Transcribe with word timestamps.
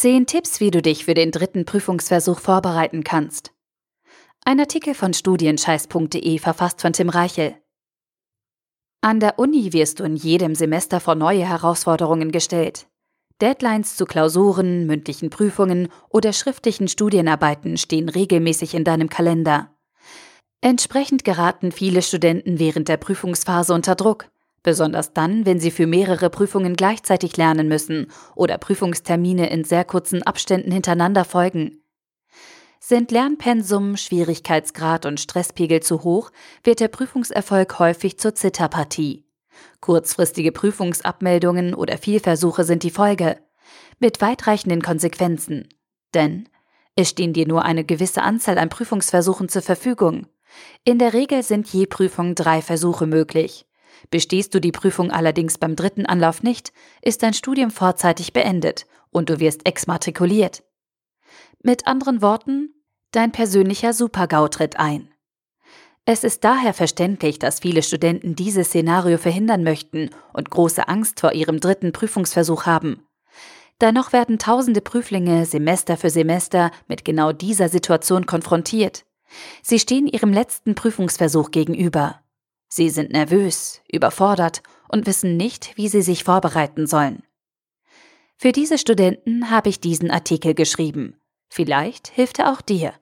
Zehn 0.00 0.26
Tipps, 0.26 0.60
wie 0.60 0.70
du 0.70 0.80
dich 0.80 1.06
für 1.06 1.14
den 1.14 1.32
dritten 1.32 1.64
Prüfungsversuch 1.64 2.38
vorbereiten 2.38 3.02
kannst. 3.02 3.52
Ein 4.44 4.60
Artikel 4.60 4.94
von 4.94 5.12
studienscheiß.de 5.12 6.38
verfasst 6.38 6.82
von 6.82 6.92
Tim 6.92 7.08
Reichel. 7.08 7.56
An 9.00 9.18
der 9.18 9.40
Uni 9.40 9.72
wirst 9.72 9.98
du 9.98 10.04
in 10.04 10.14
jedem 10.14 10.54
Semester 10.54 11.00
vor 11.00 11.16
neue 11.16 11.44
Herausforderungen 11.44 12.30
gestellt. 12.30 12.86
Deadlines 13.40 13.96
zu 13.96 14.04
Klausuren, 14.04 14.86
mündlichen 14.86 15.30
Prüfungen 15.30 15.88
oder 16.10 16.32
schriftlichen 16.32 16.86
Studienarbeiten 16.86 17.76
stehen 17.76 18.08
regelmäßig 18.08 18.74
in 18.74 18.84
deinem 18.84 19.08
Kalender. 19.08 19.74
Entsprechend 20.60 21.24
geraten 21.24 21.72
viele 21.72 22.02
Studenten 22.02 22.60
während 22.60 22.86
der 22.86 22.98
Prüfungsphase 22.98 23.74
unter 23.74 23.96
Druck, 23.96 24.30
besonders 24.62 25.12
dann, 25.12 25.46
wenn 25.46 25.60
sie 25.60 25.70
für 25.70 25.86
mehrere 25.86 26.30
Prüfungen 26.30 26.74
gleichzeitig 26.74 27.36
lernen 27.36 27.68
müssen 27.68 28.10
oder 28.34 28.58
Prüfungstermine 28.58 29.50
in 29.50 29.64
sehr 29.64 29.84
kurzen 29.84 30.22
Abständen 30.22 30.70
hintereinander 30.70 31.24
folgen. 31.24 31.82
Sind 32.80 33.10
Lernpensum, 33.10 33.96
Schwierigkeitsgrad 33.96 35.04
und 35.04 35.20
Stresspegel 35.20 35.80
zu 35.80 36.04
hoch, 36.04 36.30
wird 36.64 36.80
der 36.80 36.88
Prüfungserfolg 36.88 37.78
häufig 37.78 38.18
zur 38.18 38.34
Zitterpartie. 38.34 39.24
Kurzfristige 39.80 40.52
Prüfungsabmeldungen 40.52 41.74
oder 41.74 41.98
Fehlversuche 41.98 42.64
sind 42.64 42.84
die 42.84 42.90
Folge, 42.90 43.38
mit 43.98 44.20
weitreichenden 44.20 44.82
Konsequenzen. 44.82 45.68
Denn 46.14 46.48
es 46.94 47.10
stehen 47.10 47.32
dir 47.32 47.46
nur 47.46 47.64
eine 47.64 47.84
gewisse 47.84 48.22
Anzahl 48.22 48.58
an 48.58 48.70
Prüfungsversuchen 48.70 49.48
zur 49.48 49.62
Verfügung. 49.62 50.26
In 50.84 50.98
der 50.98 51.12
Regel 51.12 51.42
sind 51.42 51.68
je 51.68 51.86
Prüfung 51.86 52.34
drei 52.34 52.62
Versuche 52.62 53.06
möglich. 53.06 53.67
Bestehst 54.10 54.54
du 54.54 54.60
die 54.60 54.72
Prüfung 54.72 55.10
allerdings 55.10 55.58
beim 55.58 55.76
dritten 55.76 56.06
Anlauf 56.06 56.42
nicht, 56.42 56.72
ist 57.02 57.22
dein 57.22 57.34
Studium 57.34 57.70
vorzeitig 57.70 58.32
beendet 58.32 58.86
und 59.10 59.28
du 59.30 59.40
wirst 59.40 59.66
exmatrikuliert. 59.66 60.62
Mit 61.62 61.86
anderen 61.86 62.22
Worten, 62.22 62.74
dein 63.10 63.32
persönlicher 63.32 63.92
Supergau 63.92 64.48
tritt 64.48 64.78
ein. 64.78 65.12
Es 66.04 66.24
ist 66.24 66.42
daher 66.42 66.72
verständlich, 66.72 67.38
dass 67.38 67.60
viele 67.60 67.82
Studenten 67.82 68.34
dieses 68.34 68.68
Szenario 68.68 69.18
verhindern 69.18 69.62
möchten 69.62 70.08
und 70.32 70.48
große 70.48 70.88
Angst 70.88 71.20
vor 71.20 71.32
ihrem 71.32 71.60
dritten 71.60 71.92
Prüfungsversuch 71.92 72.64
haben. 72.64 73.06
Dennoch 73.80 74.12
werden 74.12 74.38
tausende 74.38 74.80
Prüflinge 74.80 75.44
Semester 75.44 75.96
für 75.96 76.10
Semester 76.10 76.70
mit 76.88 77.04
genau 77.04 77.32
dieser 77.32 77.68
Situation 77.68 78.24
konfrontiert. 78.24 79.04
Sie 79.62 79.78
stehen 79.78 80.06
ihrem 80.06 80.32
letzten 80.32 80.74
Prüfungsversuch 80.74 81.50
gegenüber. 81.50 82.20
Sie 82.68 82.90
sind 82.90 83.10
nervös, 83.10 83.80
überfordert 83.90 84.62
und 84.88 85.06
wissen 85.06 85.36
nicht, 85.36 85.76
wie 85.76 85.88
sie 85.88 86.02
sich 86.02 86.24
vorbereiten 86.24 86.86
sollen. 86.86 87.22
Für 88.36 88.52
diese 88.52 88.78
Studenten 88.78 89.50
habe 89.50 89.68
ich 89.68 89.80
diesen 89.80 90.10
Artikel 90.10 90.54
geschrieben. 90.54 91.20
Vielleicht 91.48 92.08
hilft 92.08 92.38
er 92.38 92.52
auch 92.52 92.60
dir. 92.60 92.94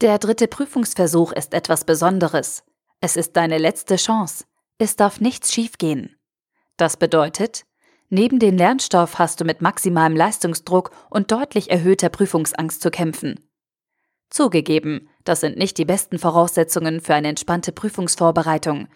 Der 0.00 0.18
dritte 0.18 0.48
Prüfungsversuch 0.48 1.32
ist 1.32 1.54
etwas 1.54 1.84
Besonderes. 1.84 2.64
Es 3.00 3.16
ist 3.16 3.36
deine 3.36 3.58
letzte 3.58 3.96
Chance. 3.96 4.44
Es 4.78 4.96
darf 4.96 5.20
nichts 5.20 5.52
schiefgehen. 5.52 6.16
Das 6.76 6.96
bedeutet, 6.96 7.66
neben 8.08 8.38
dem 8.38 8.56
Lernstoff 8.56 9.18
hast 9.18 9.40
du 9.40 9.44
mit 9.44 9.60
maximalem 9.60 10.16
Leistungsdruck 10.16 10.90
und 11.10 11.30
deutlich 11.30 11.70
erhöhter 11.70 12.08
Prüfungsangst 12.08 12.80
zu 12.80 12.90
kämpfen. 12.90 13.48
Zugegeben, 14.32 15.10
das 15.24 15.40
sind 15.40 15.58
nicht 15.58 15.76
die 15.76 15.84
besten 15.84 16.18
Voraussetzungen 16.18 17.02
für 17.02 17.14
eine 17.14 17.28
entspannte 17.28 17.70
Prüfungsvorbereitung, 17.70 18.88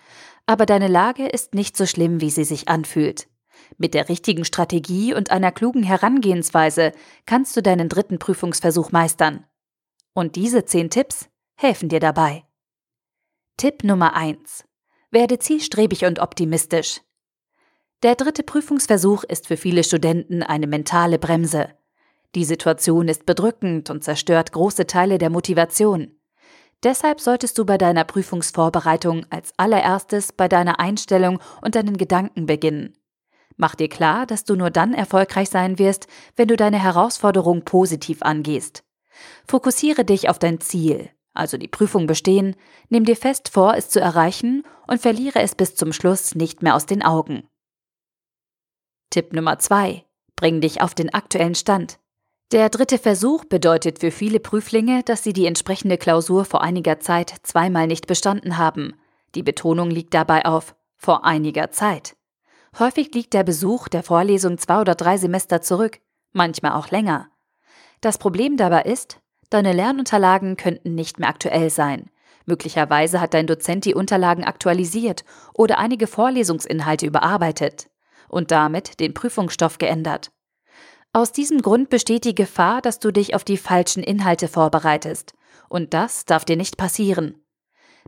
aber 0.47 0.65
deine 0.65 0.89
Lage 0.89 1.27
ist 1.27 1.55
nicht 1.55 1.77
so 1.77 1.85
schlimm, 1.85 2.23
wie 2.23 2.31
sie 2.31 2.45
sich 2.45 2.69
anfühlt. 2.69 3.29
Mit 3.77 3.93
der 3.93 4.09
richtigen 4.09 4.47
Strategie 4.47 5.13
und 5.13 5.31
einer 5.31 5.53
klugen 5.53 5.83
Herangehensweise 5.83 6.93
kannst 7.27 7.55
du 7.55 7.61
deinen 7.61 7.91
dritten 7.91 8.19
Prüfungsversuch 8.19 8.93
meistern. 8.93 9.45
Und 10.15 10.37
diese 10.37 10.65
zehn 10.65 10.89
Tipps 10.89 11.29
helfen 11.57 11.91
dir 11.91 12.01
dabei. 12.01 12.45
Tipp 13.59 13.85
Nummer 13.85 14.15
eins: 14.15 14.65
Werde 15.11 15.39
zielstrebig 15.39 16.07
und 16.07 16.19
optimistisch. 16.19 17.03
Der 18.03 18.15
dritte 18.15 18.43
Prüfungsversuch 18.43 19.25
ist 19.25 19.49
für 19.49 19.59
viele 19.59 19.85
Studenten 19.85 20.43
eine 20.43 20.67
mentale 20.67 21.19
Bremse. 21.19 21.75
Die 22.37 22.45
Situation 22.45 23.09
ist 23.09 23.25
bedrückend 23.25 23.89
und 23.89 24.05
zerstört 24.05 24.53
große 24.53 24.87
Teile 24.87 25.17
der 25.17 25.31
Motivation. 25.31 26.15
Deshalb 26.83 27.19
solltest 27.19 27.57
du 27.57 27.65
bei 27.65 27.79
deiner 27.79 28.05
Prüfungsvorbereitung 28.05 29.25
als 29.31 29.55
allererstes 29.57 30.35
bei 30.35 30.47
deiner 30.47 30.79
Einstellung 30.79 31.41
und 31.63 31.77
deinen 31.77 31.97
Gedanken 31.97 32.45
beginnen. 32.45 32.93
Mach 33.57 33.75
dir 33.75 33.89
klar, 33.89 34.27
dass 34.27 34.45
du 34.45 34.55
nur 34.55 34.69
dann 34.69 34.93
erfolgreich 34.93 35.49
sein 35.49 35.79
wirst, 35.79 36.09
wenn 36.37 36.47
du 36.47 36.57
deine 36.57 36.79
Herausforderung 36.79 37.65
positiv 37.65 38.21
angehst. 38.21 38.85
Fokussiere 39.49 40.05
dich 40.05 40.29
auf 40.29 40.39
dein 40.39 40.61
Ziel, 40.61 41.09
also 41.33 41.57
die 41.57 41.69
Prüfung 41.69 42.07
bestehen, 42.07 42.55
nimm 42.91 43.07
dir 43.07 43.17
fest 43.17 43.49
vor, 43.49 43.75
es 43.79 43.89
zu 43.89 43.99
erreichen 43.99 44.63
und 44.87 45.01
verliere 45.01 45.41
es 45.41 45.55
bis 45.55 45.75
zum 45.75 45.95
Schluss 45.95 46.35
nicht 46.35 46.63
mehr 46.63 46.75
aus 46.75 46.85
den 46.85 47.03
Augen. 47.03 47.49
Tipp 49.09 49.33
Nummer 49.33 49.59
2. 49.59 50.05
Bring 50.37 50.61
dich 50.61 50.83
auf 50.83 50.95
den 50.95 51.15
aktuellen 51.15 51.55
Stand. 51.55 51.99
Der 52.53 52.69
dritte 52.69 52.99
Versuch 52.99 53.45
bedeutet 53.45 53.99
für 53.99 54.13
viele 54.13 54.39
Prüflinge, 54.39 55.03
dass 55.03 55.25
sie 55.25 55.33
die 55.33 55.47
entsprechende 55.47 55.99
Klausur 55.99 56.45
vor 56.45 56.63
einiger 56.63 57.01
Zeit 57.01 57.35
zweimal 57.43 57.89
nicht 57.89 58.07
bestanden 58.07 58.57
haben. 58.57 58.95
Die 59.35 59.43
Betonung 59.43 59.91
liegt 59.91 60.15
dabei 60.15 60.45
auf 60.45 60.77
vor 60.97 61.25
einiger 61.25 61.73
Zeit. 61.73 62.15
Häufig 62.79 63.13
liegt 63.15 63.35
der 63.35 63.43
Besuch 63.43 63.89
der 63.89 64.05
Vorlesung 64.05 64.59
zwei 64.59 64.81
oder 64.81 64.95
drei 64.95 65.17
Semester 65.17 65.61
zurück, 65.61 65.99
manchmal 66.33 66.73
auch 66.73 66.93
länger. 66.93 67.29
Das 68.01 68.17
Problem 68.17 68.57
dabei 68.57 68.83
ist, 68.83 69.19
deine 69.51 69.73
Lernunterlagen 69.73 70.57
könnten 70.57 70.95
nicht 70.95 71.19
mehr 71.19 71.29
aktuell 71.29 71.69
sein. 71.69 72.11
Möglicherweise 72.45 73.21
hat 73.21 73.35
dein 73.35 73.49
Dozent 73.49 73.87
die 73.87 73.95
Unterlagen 73.95 74.45
aktualisiert 74.45 75.25
oder 75.53 75.79
einige 75.79 76.07
Vorlesungsinhalte 76.07 77.07
überarbeitet 77.07 77.91
und 78.29 78.53
damit 78.53 79.01
den 79.01 79.15
Prüfungsstoff 79.15 79.79
geändert. 79.79 80.31
Aus 81.17 81.33
diesem 81.33 81.63
Grund 81.63 81.89
besteht 81.89 82.27
die 82.27 82.35
Gefahr, 82.35 82.83
dass 82.83 82.99
du 82.99 83.11
dich 83.11 83.35
auf 83.35 83.43
die 83.43 83.57
falschen 83.57 84.03
Inhalte 84.03 84.49
vorbereitest. 84.49 85.33
Und 85.71 85.95
das 85.95 86.27
darf 86.27 86.45
dir 86.45 86.59
nicht 86.59 86.77
passieren. 86.77 87.43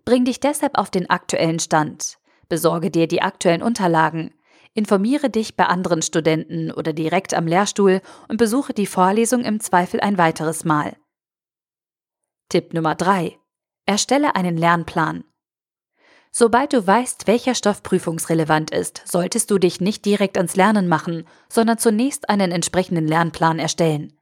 Bring 0.05 0.27
dich 0.27 0.41
deshalb 0.41 0.77
auf 0.77 0.91
den 0.91 1.09
aktuellen 1.09 1.59
Stand. 1.59 2.19
Besorge 2.51 2.91
dir 2.91 3.09
die 3.09 3.23
aktuellen 3.23 3.63
Unterlagen. 3.63 4.35
Informiere 4.75 5.31
dich 5.31 5.57
bei 5.57 5.65
anderen 5.65 6.03
Studenten 6.03 6.71
oder 6.71 6.93
direkt 6.93 7.33
am 7.33 7.47
Lehrstuhl 7.47 8.03
und 8.29 8.37
besuche 8.37 8.75
die 8.75 8.85
Vorlesung 8.85 9.43
im 9.43 9.59
Zweifel 9.59 10.01
ein 10.01 10.19
weiteres 10.19 10.67
Mal. 10.67 10.95
Tipp 12.51 12.75
Nummer 12.75 12.95
3. 12.95 13.39
Erstelle 13.87 14.37
einen 14.37 14.59
Lernplan. 14.59 15.25
Sobald 16.31 16.73
du 16.73 16.87
weißt, 16.87 17.27
welcher 17.27 17.55
Stoff 17.55 17.83
prüfungsrelevant 17.83 18.71
ist, 18.71 19.03
solltest 19.05 19.51
du 19.51 19.59
dich 19.59 19.81
nicht 19.81 20.05
direkt 20.05 20.37
ans 20.37 20.57
Lernen 20.57 20.89
machen, 20.89 21.27
sondern 21.49 21.79
zunächst 21.79 22.29
einen 22.29 22.53
entsprechenden 22.53 23.09
Lernplan 23.09 23.59
erstellen. 23.59 24.13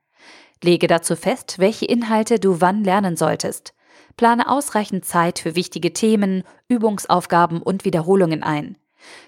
Lege 0.62 0.86
dazu 0.86 1.16
fest, 1.16 1.58
welche 1.58 1.84
Inhalte 1.84 2.38
du 2.38 2.60
wann 2.60 2.84
lernen 2.84 3.16
solltest. 3.16 3.74
Plane 4.16 4.48
ausreichend 4.48 5.04
Zeit 5.04 5.38
für 5.38 5.56
wichtige 5.56 5.92
Themen, 5.92 6.42
Übungsaufgaben 6.68 7.60
und 7.60 7.84
Wiederholungen 7.84 8.42
ein. 8.42 8.78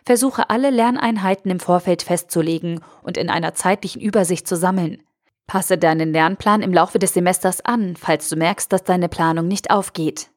Versuche 0.04 0.48
alle 0.48 0.70
Lerneinheiten 0.70 1.50
im 1.50 1.60
Vorfeld 1.60 2.02
festzulegen 2.02 2.80
und 3.02 3.16
in 3.16 3.28
einer 3.28 3.54
zeitlichen 3.54 4.00
Übersicht 4.00 4.48
zu 4.48 4.56
sammeln. 4.56 5.02
Passe 5.46 5.78
deinen 5.78 6.12
Lernplan 6.12 6.62
im 6.62 6.72
Laufe 6.72 6.98
des 6.98 7.14
Semesters 7.14 7.64
an, 7.64 7.96
falls 7.96 8.28
du 8.28 8.36
merkst, 8.36 8.72
dass 8.72 8.84
deine 8.84 9.08
Planung 9.08 9.46
nicht 9.46 9.70
aufgeht. 9.70 10.30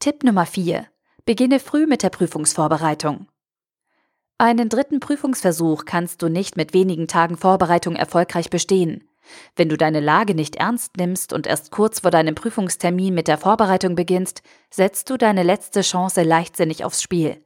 Tipp 0.00 0.22
Nummer 0.22 0.46
4. 0.46 0.86
Beginne 1.26 1.58
früh 1.58 1.86
mit 1.86 2.02
der 2.02 2.10
Prüfungsvorbereitung. 2.10 3.28
Einen 4.36 4.68
dritten 4.68 5.00
Prüfungsversuch 5.00 5.86
kannst 5.86 6.20
du 6.20 6.28
nicht 6.28 6.58
mit 6.58 6.74
wenigen 6.74 7.08
Tagen 7.08 7.38
Vorbereitung 7.38 7.96
erfolgreich 7.96 8.50
bestehen. 8.50 9.08
Wenn 9.56 9.70
du 9.70 9.78
deine 9.78 10.00
Lage 10.00 10.34
nicht 10.34 10.56
ernst 10.56 10.98
nimmst 10.98 11.32
und 11.32 11.46
erst 11.46 11.70
kurz 11.70 12.00
vor 12.00 12.10
deinem 12.10 12.34
Prüfungstermin 12.34 13.14
mit 13.14 13.26
der 13.26 13.38
Vorbereitung 13.38 13.94
beginnst, 13.94 14.42
setzt 14.68 15.08
du 15.08 15.16
deine 15.16 15.42
letzte 15.44 15.80
Chance 15.80 16.24
leichtsinnig 16.24 16.84
aufs 16.84 17.00
Spiel. 17.00 17.42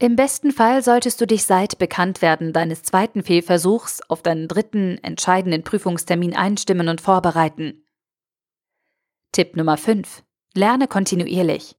Im 0.00 0.16
besten 0.16 0.50
Fall 0.50 0.82
solltest 0.82 1.20
du 1.20 1.26
dich 1.28 1.44
seit 1.44 1.78
Bekanntwerden 1.78 2.52
deines 2.52 2.82
zweiten 2.82 3.22
Fehlversuchs 3.22 4.00
auf 4.08 4.22
deinen 4.22 4.48
dritten, 4.48 4.98
entscheidenden 5.04 5.62
Prüfungstermin 5.62 6.34
einstimmen 6.34 6.88
und 6.88 7.00
vorbereiten. 7.00 7.84
Tipp 9.30 9.56
Nummer 9.56 9.76
5. 9.76 10.24
Lerne 10.54 10.88
kontinuierlich. 10.88 11.77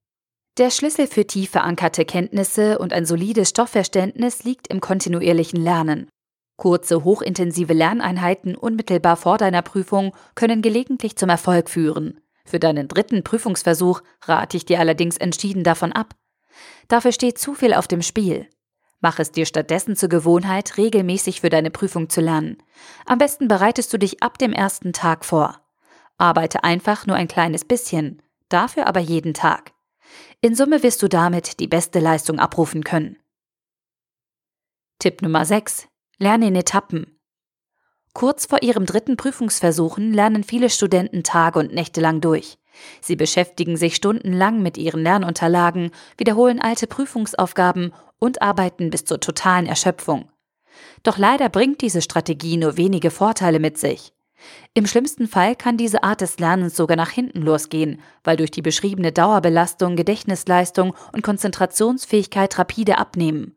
Der 0.59 0.71
Schlüssel 0.71 1.07
für 1.07 1.25
tief 1.25 1.51
verankerte 1.51 2.03
Kenntnisse 2.03 2.79
und 2.79 2.91
ein 2.91 3.05
solides 3.05 3.47
Stoffverständnis 3.47 4.43
liegt 4.43 4.67
im 4.67 4.81
kontinuierlichen 4.81 5.63
Lernen. 5.63 6.09
Kurze, 6.57 7.05
hochintensive 7.05 7.71
Lerneinheiten 7.71 8.57
unmittelbar 8.57 9.15
vor 9.15 9.37
deiner 9.37 9.61
Prüfung 9.61 10.13
können 10.35 10.61
gelegentlich 10.61 11.15
zum 11.15 11.29
Erfolg 11.29 11.69
führen. 11.69 12.19
Für 12.43 12.59
deinen 12.59 12.89
dritten 12.89 13.23
Prüfungsversuch 13.23 14.01
rate 14.25 14.57
ich 14.57 14.65
dir 14.65 14.81
allerdings 14.81 15.15
entschieden 15.15 15.63
davon 15.63 15.93
ab. 15.93 16.13
Dafür 16.89 17.13
steht 17.13 17.37
zu 17.37 17.53
viel 17.53 17.73
auf 17.73 17.87
dem 17.87 18.01
Spiel. 18.01 18.49
Mach 18.99 19.17
es 19.19 19.31
dir 19.31 19.45
stattdessen 19.45 19.95
zur 19.95 20.09
Gewohnheit, 20.09 20.75
regelmäßig 20.75 21.39
für 21.39 21.49
deine 21.49 21.71
Prüfung 21.71 22.09
zu 22.09 22.19
lernen. 22.19 22.57
Am 23.05 23.17
besten 23.17 23.47
bereitest 23.47 23.93
du 23.93 23.97
dich 23.97 24.21
ab 24.21 24.37
dem 24.37 24.51
ersten 24.51 24.91
Tag 24.91 25.23
vor. 25.23 25.61
Arbeite 26.17 26.65
einfach 26.65 27.07
nur 27.07 27.15
ein 27.15 27.29
kleines 27.29 27.63
bisschen, 27.63 28.21
dafür 28.49 28.87
aber 28.87 28.99
jeden 28.99 29.33
Tag. 29.33 29.71
In 30.41 30.55
Summe 30.55 30.83
wirst 30.83 31.01
du 31.01 31.07
damit 31.07 31.59
die 31.59 31.67
beste 31.67 31.99
Leistung 31.99 32.39
abrufen 32.39 32.83
können. 32.83 33.17
Tipp 34.99 35.21
Nummer 35.21 35.45
6. 35.45 35.87
Lerne 36.17 36.47
in 36.47 36.55
Etappen. 36.55 37.19
Kurz 38.13 38.45
vor 38.45 38.63
ihrem 38.63 38.85
dritten 38.85 39.17
Prüfungsversuchen 39.17 40.13
lernen 40.13 40.43
viele 40.43 40.69
Studenten 40.69 41.23
Tage 41.23 41.59
und 41.59 41.73
Nächte 41.73 42.01
lang 42.01 42.21
durch. 42.21 42.57
Sie 43.01 43.15
beschäftigen 43.15 43.77
sich 43.77 43.95
stundenlang 43.95 44.61
mit 44.61 44.77
ihren 44.77 45.03
Lernunterlagen, 45.03 45.91
wiederholen 46.17 46.59
alte 46.59 46.87
Prüfungsaufgaben 46.87 47.93
und 48.19 48.41
arbeiten 48.41 48.89
bis 48.89 49.05
zur 49.05 49.19
totalen 49.19 49.65
Erschöpfung. 49.65 50.31
Doch 51.03 51.17
leider 51.17 51.49
bringt 51.49 51.81
diese 51.81 52.01
Strategie 52.01 52.57
nur 52.57 52.77
wenige 52.77 53.11
Vorteile 53.11 53.59
mit 53.59 53.77
sich. 53.77 54.13
Im 54.73 54.85
schlimmsten 54.85 55.27
Fall 55.27 55.55
kann 55.55 55.77
diese 55.77 56.03
Art 56.03 56.21
des 56.21 56.39
Lernens 56.39 56.75
sogar 56.75 56.95
nach 56.97 57.09
hinten 57.09 57.41
losgehen, 57.41 58.01
weil 58.23 58.37
durch 58.37 58.51
die 58.51 58.61
beschriebene 58.61 59.11
Dauerbelastung 59.11 59.95
Gedächtnisleistung 59.95 60.95
und 61.13 61.23
Konzentrationsfähigkeit 61.23 62.57
rapide 62.57 62.97
abnehmen. 62.97 63.55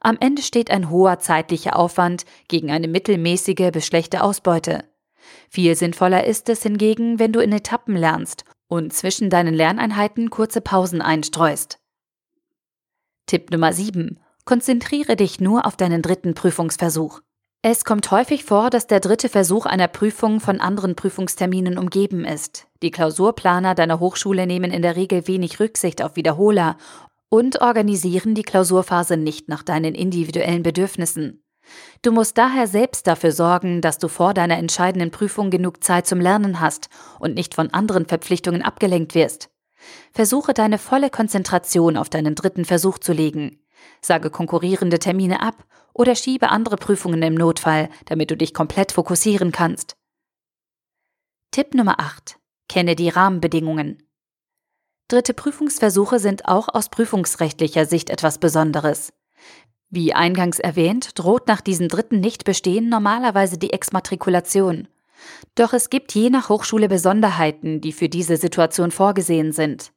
Am 0.00 0.16
Ende 0.20 0.42
steht 0.42 0.70
ein 0.70 0.90
hoher 0.90 1.18
zeitlicher 1.18 1.76
Aufwand 1.76 2.24
gegen 2.48 2.70
eine 2.70 2.88
mittelmäßige 2.88 3.70
bis 3.72 3.86
schlechte 3.86 4.22
Ausbeute. 4.22 4.84
Viel 5.50 5.74
sinnvoller 5.76 6.24
ist 6.24 6.48
es 6.48 6.62
hingegen, 6.62 7.18
wenn 7.18 7.32
du 7.32 7.40
in 7.40 7.52
Etappen 7.52 7.96
lernst 7.96 8.44
und 8.68 8.92
zwischen 8.92 9.30
deinen 9.30 9.54
Lerneinheiten 9.54 10.30
kurze 10.30 10.60
Pausen 10.60 11.02
einstreust. 11.02 11.78
Tipp 13.26 13.50
Nummer 13.50 13.72
7. 13.72 14.20
Konzentriere 14.44 15.16
dich 15.16 15.40
nur 15.40 15.66
auf 15.66 15.76
deinen 15.76 16.02
dritten 16.02 16.34
Prüfungsversuch. 16.34 17.20
Es 17.68 17.84
kommt 17.84 18.12
häufig 18.12 18.44
vor, 18.44 18.70
dass 18.70 18.86
der 18.86 19.00
dritte 19.00 19.28
Versuch 19.28 19.66
einer 19.66 19.88
Prüfung 19.88 20.38
von 20.38 20.60
anderen 20.60 20.94
Prüfungsterminen 20.94 21.78
umgeben 21.78 22.24
ist. 22.24 22.68
Die 22.80 22.92
Klausurplaner 22.92 23.74
deiner 23.74 23.98
Hochschule 23.98 24.46
nehmen 24.46 24.70
in 24.70 24.82
der 24.82 24.94
Regel 24.94 25.26
wenig 25.26 25.58
Rücksicht 25.58 26.00
auf 26.00 26.14
Wiederholer 26.14 26.76
und 27.28 27.60
organisieren 27.60 28.36
die 28.36 28.44
Klausurphase 28.44 29.16
nicht 29.16 29.48
nach 29.48 29.64
deinen 29.64 29.96
individuellen 29.96 30.62
Bedürfnissen. 30.62 31.42
Du 32.02 32.12
musst 32.12 32.38
daher 32.38 32.68
selbst 32.68 33.08
dafür 33.08 33.32
sorgen, 33.32 33.80
dass 33.80 33.98
du 33.98 34.06
vor 34.06 34.32
deiner 34.32 34.58
entscheidenden 34.58 35.10
Prüfung 35.10 35.50
genug 35.50 35.82
Zeit 35.82 36.06
zum 36.06 36.20
Lernen 36.20 36.60
hast 36.60 36.88
und 37.18 37.34
nicht 37.34 37.56
von 37.56 37.70
anderen 37.70 38.06
Verpflichtungen 38.06 38.62
abgelenkt 38.62 39.16
wirst. 39.16 39.50
Versuche 40.12 40.54
deine 40.54 40.78
volle 40.78 41.10
Konzentration 41.10 41.96
auf 41.96 42.10
deinen 42.10 42.36
dritten 42.36 42.64
Versuch 42.64 42.98
zu 43.00 43.12
legen. 43.12 43.58
Sage 44.00 44.30
konkurrierende 44.30 44.98
Termine 44.98 45.40
ab 45.40 45.64
oder 45.92 46.14
schiebe 46.14 46.50
andere 46.50 46.76
Prüfungen 46.76 47.22
im 47.22 47.34
Notfall, 47.34 47.88
damit 48.04 48.30
du 48.30 48.36
dich 48.36 48.54
komplett 48.54 48.92
fokussieren 48.92 49.52
kannst. 49.52 49.96
Tipp 51.50 51.74
Nummer 51.74 51.98
8. 52.00 52.38
Kenne 52.68 52.96
die 52.96 53.08
Rahmenbedingungen. 53.08 54.02
Dritte 55.08 55.34
Prüfungsversuche 55.34 56.18
sind 56.18 56.46
auch 56.46 56.68
aus 56.68 56.88
prüfungsrechtlicher 56.88 57.86
Sicht 57.86 58.10
etwas 58.10 58.38
Besonderes. 58.38 59.12
Wie 59.88 60.12
eingangs 60.12 60.58
erwähnt, 60.58 61.18
droht 61.18 61.46
nach 61.46 61.60
diesem 61.60 61.88
dritten 61.88 62.20
Nichtbestehen 62.20 62.88
normalerweise 62.88 63.56
die 63.56 63.72
Exmatrikulation. 63.72 64.88
Doch 65.54 65.72
es 65.72 65.90
gibt 65.90 66.12
je 66.12 66.28
nach 66.28 66.48
Hochschule 66.48 66.88
Besonderheiten, 66.88 67.80
die 67.80 67.92
für 67.92 68.08
diese 68.08 68.36
Situation 68.36 68.90
vorgesehen 68.90 69.52
sind. 69.52 69.92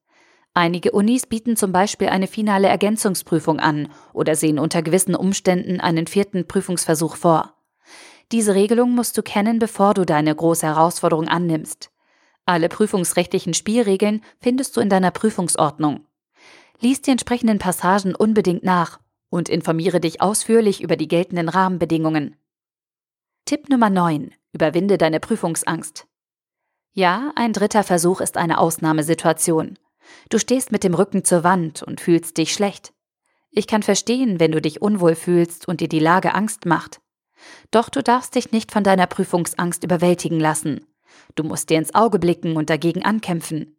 Einige 0.53 0.91
Unis 0.91 1.27
bieten 1.27 1.55
zum 1.55 1.71
Beispiel 1.71 2.09
eine 2.09 2.27
finale 2.27 2.67
Ergänzungsprüfung 2.67 3.59
an 3.59 3.89
oder 4.13 4.35
sehen 4.35 4.59
unter 4.59 4.81
gewissen 4.81 5.15
Umständen 5.15 5.79
einen 5.79 6.07
vierten 6.07 6.47
Prüfungsversuch 6.47 7.15
vor. 7.15 7.53
Diese 8.31 8.55
Regelung 8.55 8.93
musst 8.93 9.17
du 9.17 9.23
kennen, 9.23 9.59
bevor 9.59 9.93
du 9.93 10.05
deine 10.05 10.35
große 10.35 10.65
Herausforderung 10.65 11.27
annimmst. 11.27 11.91
Alle 12.45 12.69
prüfungsrechtlichen 12.69 13.53
Spielregeln 13.53 14.23
findest 14.39 14.75
du 14.75 14.81
in 14.81 14.89
deiner 14.89 15.11
Prüfungsordnung. 15.11 16.05
Lies 16.79 17.01
die 17.01 17.11
entsprechenden 17.11 17.59
Passagen 17.59 18.15
unbedingt 18.15 18.63
nach 18.63 18.99
und 19.29 19.49
informiere 19.49 19.99
dich 19.99 20.21
ausführlich 20.21 20.81
über 20.81 20.95
die 20.95 21.07
geltenden 21.07 21.49
Rahmenbedingungen. 21.49 22.35
Tipp 23.45 23.69
Nummer 23.69 23.89
9. 23.89 24.33
Überwinde 24.53 24.97
deine 24.97 25.19
Prüfungsangst. 25.19 26.07
Ja, 26.93 27.31
ein 27.35 27.53
dritter 27.53 27.83
Versuch 27.83 28.21
ist 28.21 28.37
eine 28.37 28.57
Ausnahmesituation. 28.57 29.77
Du 30.29 30.39
stehst 30.39 30.71
mit 30.71 30.83
dem 30.83 30.93
Rücken 30.93 31.23
zur 31.23 31.43
Wand 31.43 31.83
und 31.83 32.01
fühlst 32.01 32.37
dich 32.37 32.53
schlecht. 32.53 32.93
Ich 33.51 33.67
kann 33.67 33.83
verstehen, 33.83 34.39
wenn 34.39 34.51
du 34.51 34.61
dich 34.61 34.81
unwohl 34.81 35.15
fühlst 35.15 35.67
und 35.67 35.81
dir 35.81 35.89
die 35.89 35.99
Lage 35.99 36.33
Angst 36.35 36.65
macht. 36.65 37.01
Doch 37.71 37.89
du 37.89 38.03
darfst 38.03 38.35
dich 38.35 38.51
nicht 38.51 38.71
von 38.71 38.83
deiner 38.83 39.07
Prüfungsangst 39.07 39.83
überwältigen 39.83 40.39
lassen. 40.39 40.85
Du 41.35 41.43
musst 41.43 41.69
dir 41.69 41.77
ins 41.77 41.95
Auge 41.95 42.19
blicken 42.19 42.57
und 42.57 42.69
dagegen 42.69 43.03
ankämpfen. 43.03 43.75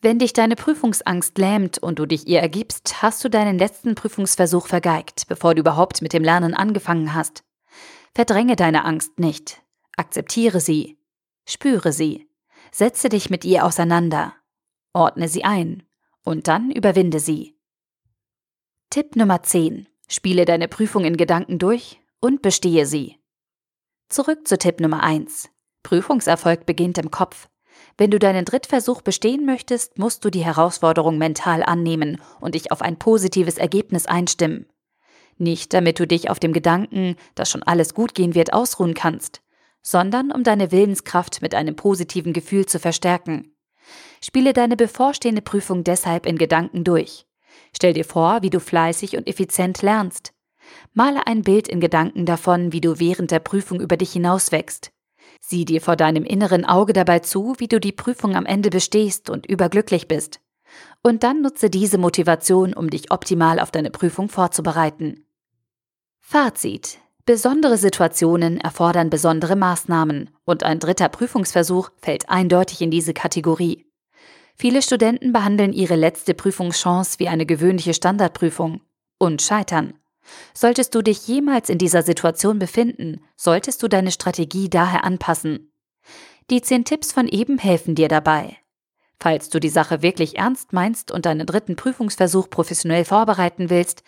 Wenn 0.00 0.18
dich 0.18 0.32
deine 0.32 0.56
Prüfungsangst 0.56 1.36
lähmt 1.36 1.78
und 1.78 1.98
du 1.98 2.06
dich 2.06 2.26
ihr 2.26 2.40
ergibst, 2.40 3.02
hast 3.02 3.22
du 3.22 3.28
deinen 3.28 3.58
letzten 3.58 3.94
Prüfungsversuch 3.94 4.66
vergeigt, 4.66 5.24
bevor 5.28 5.54
du 5.54 5.60
überhaupt 5.60 6.00
mit 6.00 6.12
dem 6.12 6.24
Lernen 6.24 6.54
angefangen 6.54 7.14
hast. 7.14 7.42
Verdränge 8.14 8.56
deine 8.56 8.84
Angst 8.84 9.18
nicht. 9.18 9.62
Akzeptiere 9.96 10.60
sie. 10.60 10.98
Spüre 11.44 11.92
sie. 11.92 12.28
Setze 12.72 13.08
dich 13.08 13.28
mit 13.28 13.44
ihr 13.44 13.64
auseinander. 13.64 14.34
Ordne 14.92 15.28
sie 15.28 15.44
ein 15.44 15.84
und 16.24 16.48
dann 16.48 16.70
überwinde 16.70 17.20
sie. 17.20 17.56
Tipp 18.90 19.14
Nummer 19.14 19.42
10. 19.42 19.88
Spiele 20.08 20.44
deine 20.44 20.66
Prüfung 20.66 21.04
in 21.04 21.16
Gedanken 21.16 21.58
durch 21.58 22.00
und 22.20 22.42
bestehe 22.42 22.86
sie. 22.86 23.16
Zurück 24.08 24.48
zu 24.48 24.58
Tipp 24.58 24.80
Nummer 24.80 25.02
1. 25.04 25.48
Prüfungserfolg 25.84 26.66
beginnt 26.66 26.98
im 26.98 27.10
Kopf. 27.10 27.48
Wenn 27.96 28.10
du 28.10 28.18
deinen 28.18 28.44
Drittversuch 28.44 29.02
bestehen 29.02 29.46
möchtest, 29.46 29.98
musst 29.98 30.24
du 30.24 30.30
die 30.30 30.44
Herausforderung 30.44 31.18
mental 31.18 31.62
annehmen 31.62 32.20
und 32.40 32.56
dich 32.56 32.72
auf 32.72 32.82
ein 32.82 32.98
positives 32.98 33.58
Ergebnis 33.58 34.06
einstimmen. 34.06 34.66
Nicht 35.38 35.72
damit 35.72 35.98
du 35.98 36.06
dich 36.06 36.28
auf 36.28 36.40
dem 36.40 36.52
Gedanken, 36.52 37.16
dass 37.34 37.50
schon 37.50 37.62
alles 37.62 37.94
gut 37.94 38.14
gehen 38.14 38.34
wird, 38.34 38.52
ausruhen 38.52 38.94
kannst, 38.94 39.40
sondern 39.82 40.32
um 40.32 40.42
deine 40.42 40.72
Willenskraft 40.72 41.40
mit 41.40 41.54
einem 41.54 41.76
positiven 41.76 42.32
Gefühl 42.32 42.66
zu 42.66 42.78
verstärken. 42.78 43.54
Spiele 44.22 44.52
deine 44.52 44.76
bevorstehende 44.76 45.42
Prüfung 45.42 45.84
deshalb 45.84 46.26
in 46.26 46.36
Gedanken 46.36 46.84
durch. 46.84 47.26
Stell 47.74 47.92
dir 47.92 48.04
vor, 48.04 48.42
wie 48.42 48.50
du 48.50 48.60
fleißig 48.60 49.16
und 49.16 49.26
effizient 49.26 49.82
lernst. 49.82 50.32
Male 50.92 51.26
ein 51.26 51.42
Bild 51.42 51.68
in 51.68 51.80
Gedanken 51.80 52.26
davon, 52.26 52.72
wie 52.72 52.80
du 52.80 52.98
während 53.00 53.30
der 53.30 53.40
Prüfung 53.40 53.80
über 53.80 53.96
dich 53.96 54.12
hinauswächst. 54.12 54.92
Sieh 55.40 55.64
dir 55.64 55.80
vor 55.80 55.96
deinem 55.96 56.24
inneren 56.24 56.64
Auge 56.64 56.92
dabei 56.92 57.20
zu, 57.20 57.54
wie 57.58 57.68
du 57.68 57.80
die 57.80 57.92
Prüfung 57.92 58.36
am 58.36 58.46
Ende 58.46 58.70
bestehst 58.70 59.30
und 59.30 59.46
überglücklich 59.46 60.06
bist. 60.06 60.40
Und 61.02 61.22
dann 61.22 61.42
nutze 61.42 61.70
diese 61.70 61.98
Motivation, 61.98 62.74
um 62.74 62.90
dich 62.90 63.10
optimal 63.10 63.58
auf 63.58 63.70
deine 63.70 63.90
Prüfung 63.90 64.28
vorzubereiten. 64.28 65.24
Fazit. 66.20 66.98
Besondere 67.26 67.76
Situationen 67.76 68.58
erfordern 68.58 69.10
besondere 69.10 69.56
Maßnahmen 69.56 70.30
und 70.44 70.62
ein 70.62 70.78
dritter 70.78 71.08
Prüfungsversuch 71.08 71.90
fällt 71.96 72.28
eindeutig 72.28 72.82
in 72.82 72.90
diese 72.90 73.14
Kategorie. 73.14 73.89
Viele 74.60 74.82
Studenten 74.82 75.32
behandeln 75.32 75.72
ihre 75.72 75.96
letzte 75.96 76.34
Prüfungschance 76.34 77.18
wie 77.18 77.28
eine 77.28 77.46
gewöhnliche 77.46 77.94
Standardprüfung 77.94 78.82
und 79.16 79.40
scheitern. 79.40 79.94
Solltest 80.52 80.94
du 80.94 81.00
dich 81.00 81.26
jemals 81.26 81.70
in 81.70 81.78
dieser 81.78 82.02
Situation 82.02 82.58
befinden, 82.58 83.22
solltest 83.36 83.82
du 83.82 83.88
deine 83.88 84.10
Strategie 84.10 84.68
daher 84.68 85.04
anpassen. 85.04 85.72
Die 86.50 86.60
zehn 86.60 86.84
Tipps 86.84 87.10
von 87.10 87.26
eben 87.26 87.56
helfen 87.56 87.94
dir 87.94 88.08
dabei. 88.08 88.58
Falls 89.18 89.48
du 89.48 89.60
die 89.60 89.70
Sache 89.70 90.02
wirklich 90.02 90.36
ernst 90.36 90.74
meinst 90.74 91.10
und 91.10 91.24
deinen 91.24 91.46
dritten 91.46 91.74
Prüfungsversuch 91.76 92.50
professionell 92.50 93.06
vorbereiten 93.06 93.70
willst, 93.70 94.02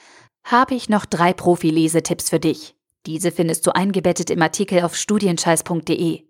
habe 0.45 0.75
ich 0.75 0.91
noch 0.91 1.07
drei 1.07 1.33
Profi-Lesetipps 1.33 2.29
für 2.29 2.41
dich. 2.41 2.77
Diese 3.07 3.33
findest 3.33 3.67
du 3.67 3.75
eingebettet 3.75 4.29
im 4.29 4.43
Artikel 4.43 4.83
auf 4.83 4.97
studienscheiß.de. 4.97 6.25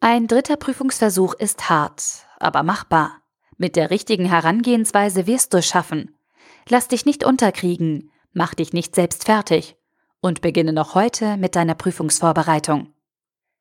Ein 0.00 0.26
dritter 0.26 0.56
Prüfungsversuch 0.56 1.34
ist 1.34 1.70
hart, 1.70 2.26
aber 2.40 2.64
machbar. 2.64 3.20
Mit 3.56 3.76
der 3.76 3.90
richtigen 3.90 4.26
Herangehensweise 4.26 5.26
wirst 5.26 5.54
du 5.54 5.58
es 5.58 5.66
schaffen. 5.66 6.16
Lass 6.68 6.88
dich 6.88 7.06
nicht 7.06 7.24
unterkriegen, 7.24 8.10
mach 8.32 8.54
dich 8.54 8.72
nicht 8.72 8.94
selbst 8.94 9.24
fertig 9.24 9.76
und 10.20 10.40
beginne 10.40 10.72
noch 10.72 10.94
heute 10.94 11.36
mit 11.36 11.54
deiner 11.54 11.74
Prüfungsvorbereitung. 11.74 12.92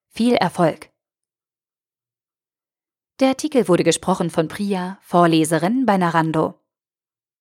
Viel 0.08 0.36
Erfolg! 0.36 0.90
Der 3.20 3.30
Artikel 3.30 3.68
wurde 3.68 3.84
gesprochen 3.84 4.30
von 4.30 4.48
Priya, 4.48 4.98
Vorleserin 5.02 5.86
bei 5.86 5.98
Narando. 5.98 6.60